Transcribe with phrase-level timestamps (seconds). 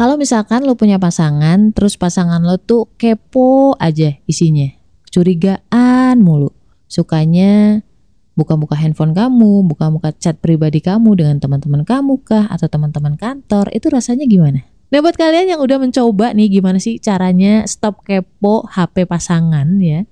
[0.00, 4.64] Kalau misalkan lo punya pasangan, terus pasangan lo tuh kepo aja isinya,
[5.12, 6.56] curigaan mulu,
[6.88, 7.84] sukanya
[8.32, 13.92] buka-buka handphone kamu, buka-buka chat pribadi kamu dengan teman-teman kamu kah atau teman-teman kantor, itu
[13.92, 14.64] rasanya gimana?
[14.88, 20.08] Nah buat kalian yang udah mencoba nih gimana sih caranya stop kepo HP pasangan ya.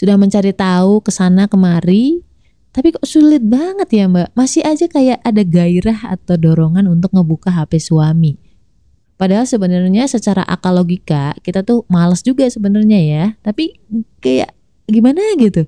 [0.00, 2.24] Sudah mencari tahu ke sana kemari,
[2.70, 4.30] tapi kok sulit banget ya mbak.
[4.38, 8.38] Masih aja kayak ada gairah atau dorongan untuk ngebuka HP suami.
[9.18, 13.24] Padahal sebenarnya secara akal logika kita tuh males juga sebenarnya ya.
[13.42, 13.74] Tapi
[14.22, 14.54] kayak
[14.86, 15.66] gimana gitu?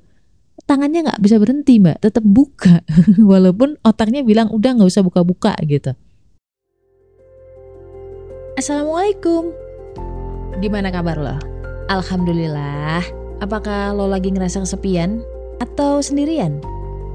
[0.62, 1.98] Tangannya nggak bisa berhenti mbak.
[1.98, 2.86] Tetap buka.
[3.18, 5.98] Walaupun otaknya bilang udah nggak usah buka-buka gitu.
[8.54, 9.50] Assalamualaikum.
[10.62, 11.34] Gimana kabar lo?
[11.90, 13.02] Alhamdulillah.
[13.42, 15.26] Apakah lo lagi ngerasa kesepian?
[15.58, 16.62] Atau sendirian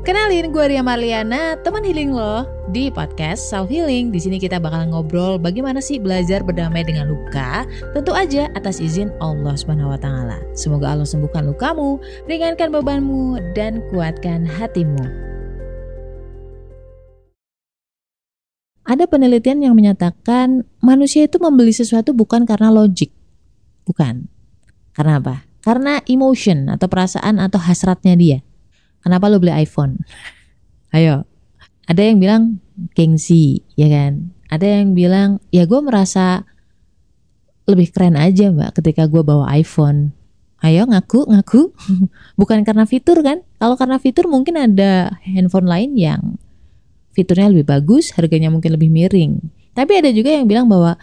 [0.08, 4.08] Kenalin gue Ria Marliana, teman healing lo di podcast Self Healing.
[4.08, 9.12] Di sini kita bakal ngobrol bagaimana sih belajar berdamai dengan luka, tentu aja atas izin
[9.20, 10.40] Allah Subhanahu wa taala.
[10.56, 15.04] Semoga Allah sembuhkan lukamu, ringankan bebanmu dan kuatkan hatimu.
[18.88, 23.12] Ada penelitian yang menyatakan manusia itu membeli sesuatu bukan karena logik.
[23.84, 24.32] Bukan.
[24.96, 25.44] Karena apa?
[25.60, 28.47] Karena emotion atau perasaan atau hasratnya dia
[29.02, 30.02] kenapa lo beli iPhone?
[30.96, 31.28] Ayo,
[31.88, 34.34] ada yang bilang gengsi, ya kan?
[34.48, 36.48] Ada yang bilang, ya gue merasa
[37.68, 40.16] lebih keren aja mbak ketika gue bawa iPhone.
[40.64, 41.76] Ayo ngaku, ngaku.
[42.40, 43.44] Bukan karena fitur kan?
[43.60, 46.40] Kalau karena fitur mungkin ada handphone lain yang
[47.14, 49.38] fiturnya lebih bagus, harganya mungkin lebih miring.
[49.78, 50.98] Tapi ada juga yang bilang bahwa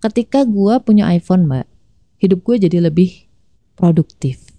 [0.00, 1.66] ketika gue punya iPhone mbak,
[2.22, 3.28] hidup gue jadi lebih
[3.76, 4.55] produktif.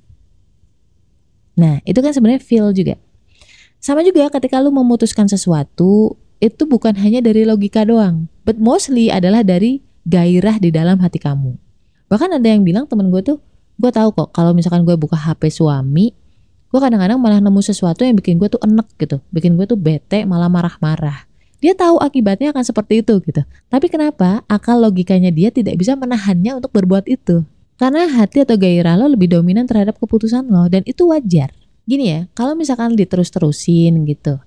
[1.58, 2.96] Nah, itu kan sebenarnya feel juga.
[3.82, 9.42] Sama juga ketika lu memutuskan sesuatu, itu bukan hanya dari logika doang, but mostly adalah
[9.42, 11.58] dari gairah di dalam hati kamu.
[12.08, 13.42] Bahkan ada yang bilang temen gue tuh,
[13.82, 16.14] gue tahu kok kalau misalkan gue buka HP suami,
[16.70, 20.24] gue kadang-kadang malah nemu sesuatu yang bikin gue tuh enek gitu, bikin gue tuh bete,
[20.30, 21.26] malah marah-marah.
[21.58, 23.42] Dia tahu akibatnya akan seperti itu gitu.
[23.66, 27.42] Tapi kenapa akal logikanya dia tidak bisa menahannya untuk berbuat itu?
[27.78, 31.54] Karena hati atau gairah lo lebih dominan terhadap keputusan lo dan itu wajar.
[31.86, 34.42] Gini ya, kalau misalkan diterus-terusin gitu,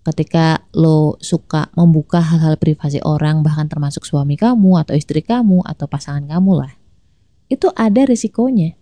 [0.00, 5.84] ketika lo suka membuka hal-hal privasi orang bahkan termasuk suami kamu atau istri kamu atau
[5.86, 6.72] pasangan kamu lah,
[7.52, 8.74] itu ada resikonya.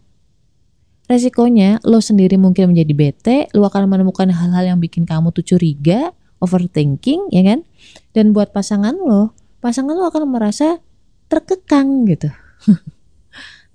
[1.10, 6.14] Resikonya lo sendiri mungkin menjadi bete, lo akan menemukan hal-hal yang bikin kamu tuh curiga,
[6.38, 7.66] overthinking, ya kan?
[8.14, 10.78] Dan buat pasangan lo, pasangan lo akan merasa
[11.26, 12.30] terkekang gitu.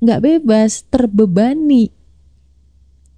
[0.04, 1.90] nggak bebas, terbebani.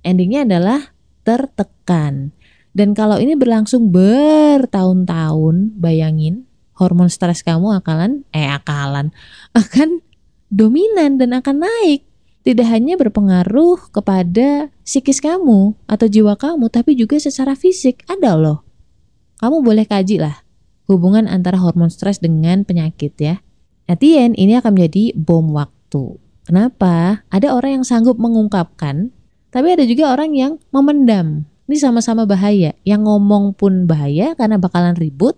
[0.06, 0.94] Endingnya adalah
[1.26, 2.32] tertekan.
[2.76, 9.16] Dan kalau ini berlangsung bertahun-tahun, bayangin hormon stres kamu akalan, eh akalan,
[9.56, 10.04] akan
[10.52, 12.06] dominan dan akan naik.
[12.46, 18.62] Tidak hanya berpengaruh kepada psikis kamu atau jiwa kamu, tapi juga secara fisik ada loh.
[19.42, 20.46] Kamu boleh kaji lah
[20.86, 23.42] hubungan antara hormon stres dengan penyakit ya.
[23.86, 26.18] At ini akan menjadi bom waktu.
[26.46, 27.26] Kenapa?
[27.34, 29.10] Ada orang yang sanggup mengungkapkan,
[29.50, 31.50] tapi ada juga orang yang memendam.
[31.66, 32.78] Ini sama-sama bahaya.
[32.86, 35.34] Yang ngomong pun bahaya karena bakalan ribut.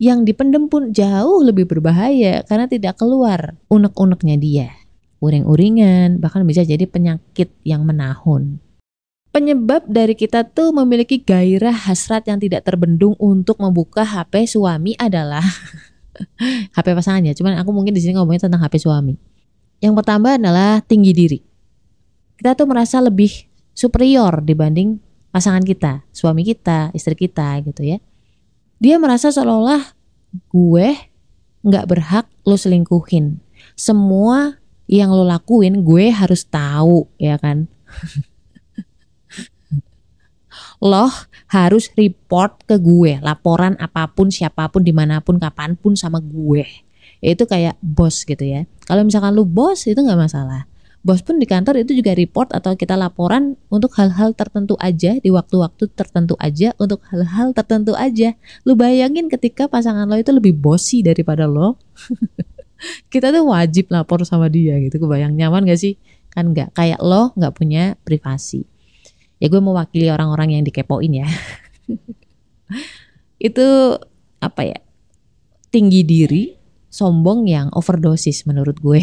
[0.00, 4.68] Yang dipendam pun jauh lebih berbahaya karena tidak keluar unek-uneknya dia.
[5.20, 8.58] Uring-uringan, bahkan bisa jadi penyakit yang menahun.
[9.30, 15.44] Penyebab dari kita tuh memiliki gairah hasrat yang tidak terbendung untuk membuka HP suami adalah
[16.76, 17.36] HP pasangannya.
[17.36, 19.33] Cuman aku mungkin di sini ngomongin tentang HP suami
[19.84, 21.38] yang pertama adalah tinggi diri.
[22.40, 23.28] Kita tuh merasa lebih
[23.76, 24.96] superior dibanding
[25.28, 28.00] pasangan kita, suami kita, istri kita gitu ya.
[28.80, 29.92] Dia merasa seolah-olah
[30.48, 30.88] gue
[31.60, 33.44] nggak berhak lo selingkuhin.
[33.76, 34.56] Semua
[34.88, 37.68] yang lo lakuin gue harus tahu ya kan.
[40.80, 41.12] lo
[41.52, 46.20] harus report ke gue laporan apa pun siapa pun di mana pun kapan pun sama
[46.20, 46.64] gue
[47.32, 48.68] itu kayak bos gitu ya.
[48.84, 50.68] Kalau misalkan lu bos itu nggak masalah.
[51.04, 55.28] Bos pun di kantor itu juga report atau kita laporan untuk hal-hal tertentu aja di
[55.28, 58.32] waktu-waktu tertentu aja untuk hal-hal tertentu aja.
[58.64, 61.76] Lu bayangin ketika pasangan lo itu lebih bosi daripada lo
[63.12, 64.96] kita tuh wajib lapor sama dia gitu.
[64.96, 66.00] Kebayang nyaman gak sih?
[66.32, 66.72] Kan nggak.
[66.72, 68.64] Kayak lo nggak punya privasi.
[69.44, 71.28] Ya gue mewakili orang-orang yang dikepoin ya.
[73.52, 74.00] Itu
[74.40, 74.80] apa ya
[75.68, 76.53] tinggi diri
[76.94, 79.02] sombong yang overdosis menurut gue.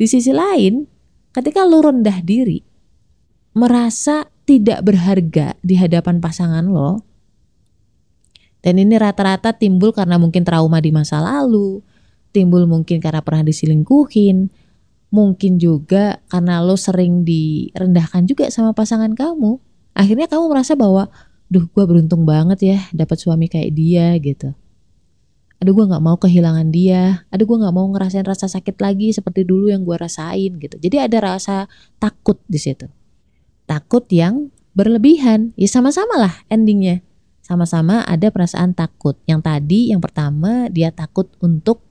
[0.00, 0.88] Di sisi lain,
[1.36, 2.64] ketika lu rendah diri,
[3.52, 7.04] merasa tidak berharga di hadapan pasangan lo,
[8.58, 11.78] Dan ini rata-rata timbul karena mungkin trauma di masa lalu,
[12.34, 14.50] timbul mungkin karena pernah diselingkuhin,
[15.14, 19.62] mungkin juga karena lo sering direndahkan juga sama pasangan kamu.
[19.94, 21.06] Akhirnya kamu merasa bahwa,
[21.46, 24.52] duh gue beruntung banget ya dapat suami kayak dia gitu.
[25.58, 29.42] Aduh gue gak mau kehilangan dia, aduh gue gak mau ngerasain rasa sakit lagi seperti
[29.42, 30.78] dulu yang gue rasain gitu.
[30.78, 31.66] Jadi ada rasa
[31.98, 32.86] takut di situ.
[33.66, 37.02] Takut yang berlebihan, ya sama-sama lah endingnya.
[37.42, 39.18] Sama-sama ada perasaan takut.
[39.26, 41.88] Yang tadi yang pertama dia takut untuk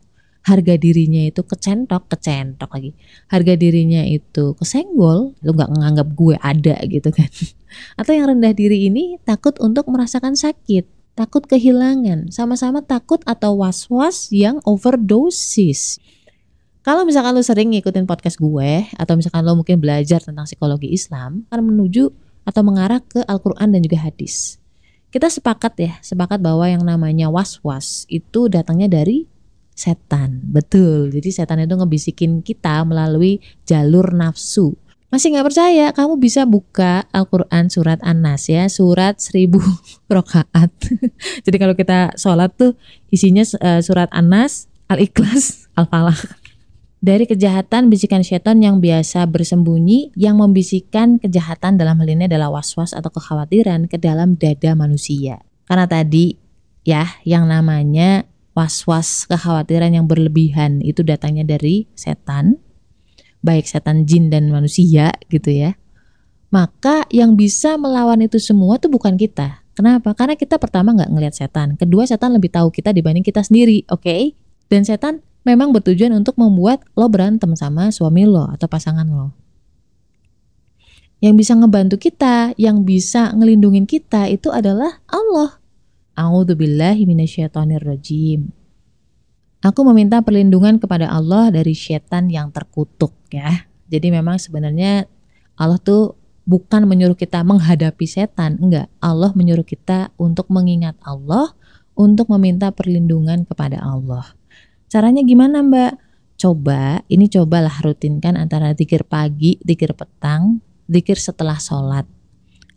[0.47, 2.95] harga dirinya itu kecentok, kecentok lagi.
[3.27, 7.27] Harga dirinya itu kesenggol, lu nggak nganggap gue ada gitu kan.
[7.99, 10.87] Atau yang rendah diri ini takut untuk merasakan sakit,
[11.17, 15.97] takut kehilangan, sama-sama takut atau was-was yang overdosis.
[16.85, 21.43] Kalau misalkan lo sering ngikutin podcast gue atau misalkan lo mungkin belajar tentang psikologi Islam
[21.49, 22.13] akan menuju
[22.47, 24.61] atau mengarah ke Al-Qur'an dan juga hadis.
[25.11, 29.27] Kita sepakat ya, sepakat bahwa yang namanya was-was itu datangnya dari
[29.73, 30.39] setan.
[30.47, 31.11] Betul.
[31.11, 34.77] Jadi setan itu ngebisikin kita melalui jalur nafsu.
[35.07, 35.85] Masih nggak percaya?
[35.95, 39.63] Kamu bisa buka Al-Quran surat An-Nas ya, surat seribu
[40.11, 40.67] rokaat.
[41.47, 42.75] Jadi kalau kita sholat tuh
[43.07, 46.27] isinya uh, surat An-Nas, Al-Ikhlas, Al-Falaq.
[47.07, 52.91] Dari kejahatan bisikan setan yang biasa bersembunyi, yang membisikkan kejahatan dalam hal ini adalah was-was
[52.91, 55.39] atau kekhawatiran ke dalam dada manusia.
[55.69, 56.35] Karena tadi
[56.83, 58.27] ya yang namanya
[58.57, 62.57] was-was kekhawatiran yang berlebihan itu datangnya dari setan,
[63.41, 65.77] baik setan jin dan manusia gitu ya.
[66.47, 69.61] Maka yang bisa melawan itu semua tuh bukan kita.
[69.77, 70.15] Kenapa?
[70.17, 71.77] Karena kita pertama nggak ngelihat setan.
[71.77, 74.01] Kedua, setan lebih tahu kita dibanding kita sendiri, oke?
[74.01, 74.33] Okay?
[74.71, 79.35] Dan setan memang bertujuan untuk membuat lo berantem sama suami lo atau pasangan lo.
[81.21, 85.61] Yang bisa ngebantu kita, yang bisa ngelindungin kita itu adalah Allah.
[86.17, 88.56] A'udzubillahi minasyaitonirrajim.
[89.65, 93.65] Aku meminta perlindungan kepada Allah dari setan yang terkutuk ya.
[93.89, 95.09] Jadi memang sebenarnya
[95.57, 96.13] Allah tuh
[96.45, 98.87] bukan menyuruh kita menghadapi setan, enggak.
[99.01, 101.51] Allah menyuruh kita untuk mengingat Allah,
[101.97, 104.37] untuk meminta perlindungan kepada Allah.
[104.87, 105.93] Caranya gimana, Mbak?
[106.37, 112.05] Coba, ini cobalah rutinkan antara zikir pagi, zikir petang, zikir setelah sholat.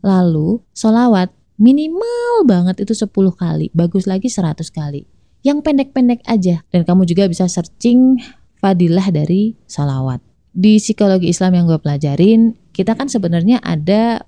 [0.01, 1.29] Lalu, sholawat
[1.61, 5.05] minimal banget itu 10 kali, bagus lagi 100 kali.
[5.41, 8.21] Yang pendek-pendek aja dan kamu juga bisa searching
[8.61, 10.21] fadilah dari salawat.
[10.53, 14.27] Di psikologi Islam yang gue pelajarin, kita kan sebenarnya ada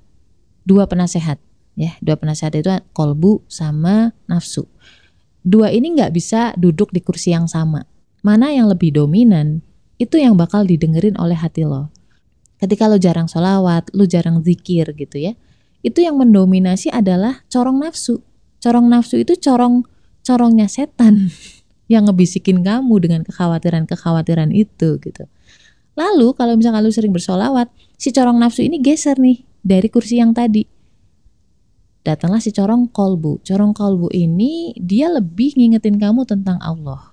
[0.65, 1.43] dua penasehat
[1.77, 4.69] ya, dua penasehat itu kolbu sama nafsu.
[5.43, 7.83] Dua ini nggak bisa duduk di kursi yang sama.
[8.23, 9.67] Mana yang lebih dominan,
[9.99, 11.91] itu yang bakal didengerin oleh hati lo.
[12.63, 15.35] Ketika lo jarang sholawat, lo jarang zikir gitu ya,
[15.83, 18.23] itu yang mendominasi adalah corong nafsu.
[18.63, 19.83] Corong nafsu itu corong
[20.23, 21.31] corongnya setan
[21.93, 25.25] yang ngebisikin kamu dengan kekhawatiran-kekhawatiran itu gitu.
[25.93, 27.69] Lalu kalau misalnya lu sering bersolawat,
[28.01, 30.65] si corong nafsu ini geser nih dari kursi yang tadi.
[32.03, 33.45] Datanglah si corong kolbu.
[33.45, 37.13] Corong kolbu ini dia lebih ngingetin kamu tentang Allah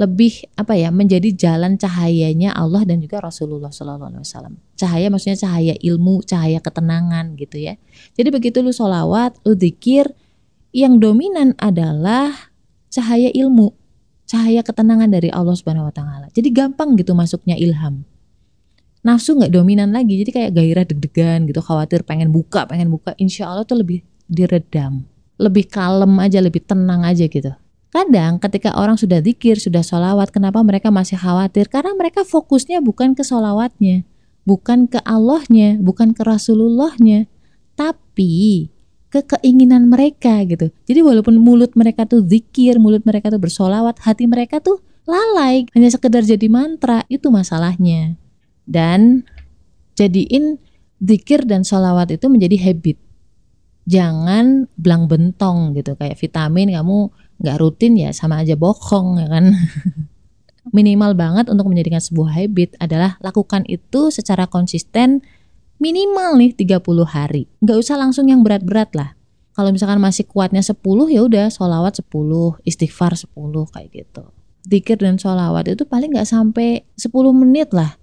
[0.00, 4.54] lebih apa ya menjadi jalan cahayanya Allah dan juga Rasulullah Sallallahu Alaihi Wasallam.
[4.72, 7.76] Cahaya maksudnya cahaya ilmu, cahaya ketenangan gitu ya.
[8.16, 10.08] Jadi begitu lu solawat, lu zikir,
[10.72, 12.52] yang dominan adalah
[12.88, 13.76] cahaya ilmu,
[14.24, 16.26] cahaya ketenangan dari Allah Subhanahu Wa Taala.
[16.32, 18.08] Jadi gampang gitu masuknya ilham.
[19.04, 23.12] Nafsu nggak dominan lagi, jadi kayak gairah deg-degan gitu, khawatir pengen buka, pengen buka.
[23.18, 25.04] Insya Allah tuh lebih diredam,
[25.36, 27.50] lebih kalem aja, lebih tenang aja gitu.
[27.92, 31.68] Kadang ketika orang sudah zikir, sudah sholawat, kenapa mereka masih khawatir?
[31.68, 34.06] Karena mereka fokusnya bukan ke sholawatnya,
[34.48, 37.28] bukan ke Allahnya, bukan ke Rasulullahnya,
[37.76, 38.70] tapi
[39.12, 40.72] ke keinginan mereka gitu.
[40.88, 45.92] Jadi walaupun mulut mereka tuh zikir, mulut mereka tuh bersolawat, hati mereka tuh lalai, hanya
[45.92, 48.16] sekedar jadi mantra, itu masalahnya.
[48.64, 49.28] Dan
[50.00, 50.56] jadiin
[51.04, 52.96] zikir dan sholawat itu menjadi habit.
[53.84, 59.50] Jangan belang bentong gitu, kayak vitamin kamu nggak rutin ya sama aja bohong ya kan
[60.76, 65.26] minimal banget untuk menjadikan sebuah habit adalah lakukan itu secara konsisten
[65.82, 67.50] minimal nih 30 hari.
[67.58, 69.18] Nggak usah langsung yang berat-berat lah.
[69.52, 70.78] Kalau misalkan masih kuatnya 10
[71.10, 73.34] ya udah sholawat 10 istighfar 10
[73.74, 74.30] kayak gitu.
[74.62, 77.98] Dikir dan sholawat itu paling nggak sampai 10 menit lah.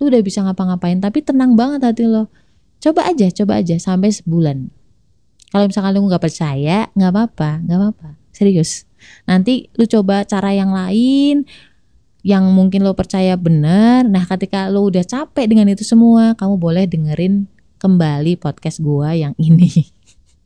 [0.00, 2.32] Lu udah bisa ngapa-ngapain tapi tenang banget hati lo.
[2.80, 4.72] Coba aja coba aja sampai sebulan.
[5.52, 8.08] Kalau misalkan lu nggak percaya nggak apa-apa nggak apa-apa.
[8.32, 8.88] Serius.
[9.28, 11.44] Nanti lu coba cara yang lain
[12.20, 16.84] yang mungkin lo percaya benar nah ketika lo udah capek dengan itu semua kamu boleh
[16.84, 17.48] dengerin
[17.80, 19.88] kembali podcast gua yang ini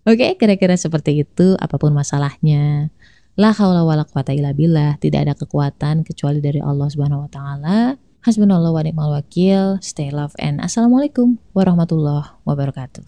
[0.04, 2.93] Oke, kira-kira seperti itu apa pun masalahnya.
[3.40, 7.97] La haula wala quwata illa billah, tidak ada kekuatan kecuali dari Allah Subhanahu wa taala.
[8.21, 9.81] Hasbunallah wa ni'mal wakil.
[9.81, 13.00] Stay love and assalamualaikum warahmatullahi wabarakatuh.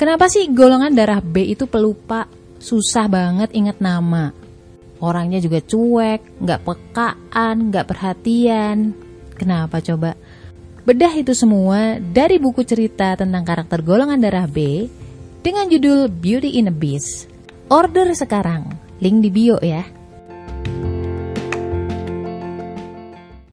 [0.00, 2.37] Kenapa sih golongan darah B itu pelupa?
[2.58, 4.34] Susah banget ingat nama.
[4.98, 8.94] Orangnya juga cuek, nggak pekaan, nggak perhatian.
[9.38, 10.18] Kenapa coba?
[10.82, 14.90] Bedah itu semua dari buku cerita tentang karakter golongan darah B
[15.42, 17.30] dengan judul Beauty in a Beast.
[17.68, 19.97] Order sekarang Link di bio ya.